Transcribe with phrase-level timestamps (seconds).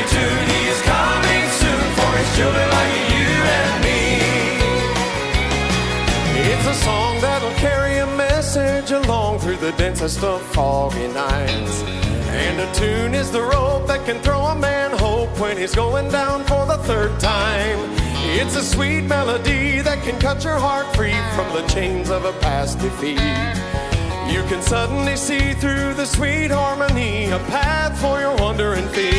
[0.00, 4.02] is coming soon for children like you and me.
[6.52, 11.82] It's a song that'll carry a message along through the densest of foggy nights.
[12.30, 16.10] And a tune is the rope that can throw a man hope when he's going
[16.10, 17.78] down for the third time.
[18.38, 22.32] It's a sweet melody that can cut your heart free from the chains of a
[22.34, 23.18] past defeat.
[24.32, 29.17] You can suddenly see through the sweet harmony a path for your wandering feet.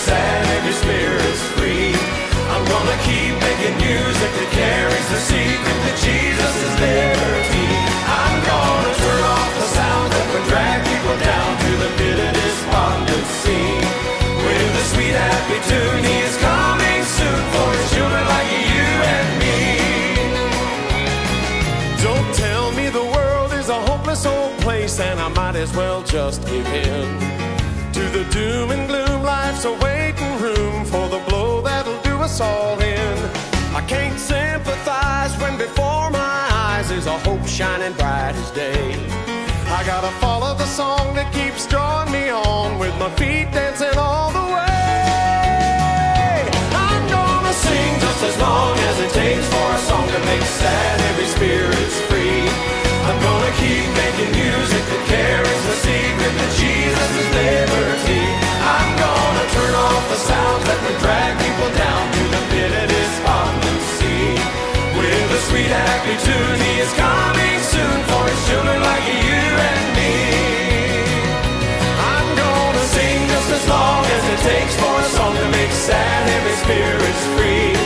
[0.00, 1.92] Sad every spirit's free.
[2.52, 7.68] I'm gonna keep making music that carries the secret that Jesus is liberty.
[8.08, 12.32] I'm gonna turn off the sound that would drag people down to the pit of
[12.32, 13.64] despondency.
[14.40, 19.28] With a sweet happy tune, he is coming soon for his children like you and
[19.42, 19.60] me.
[22.00, 26.02] Don't tell me the world is a hopeless old place and I might as well
[26.02, 27.59] just give in
[27.92, 29.22] to the doom and gloom.
[29.22, 33.16] Life's a waiting room for the blow that'll do us all in.
[33.74, 38.94] I can't sympathize when before my eyes is a hope shining bright as day.
[39.68, 44.30] I gotta follow the song that keeps drawing me on with my feet dancing all
[44.32, 44.69] the way.
[74.42, 77.76] Takes for a song to make sad every spirit's free.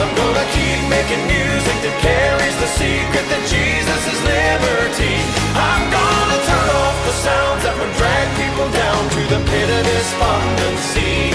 [0.00, 5.16] I'm gonna keep making music that carries the secret that Jesus is liberty.
[5.52, 9.82] I'm gonna turn off the sounds that would drag people down to the pit of
[9.84, 11.34] despondency.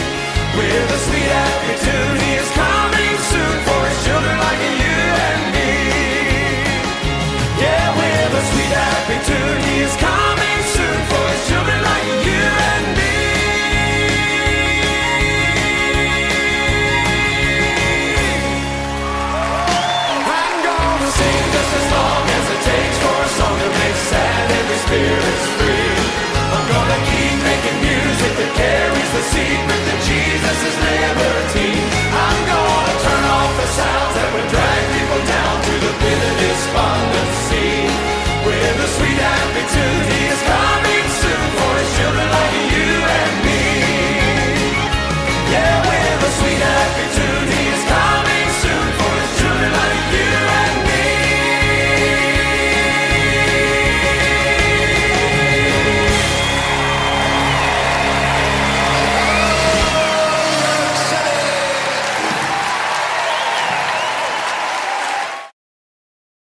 [0.58, 1.23] With a sweet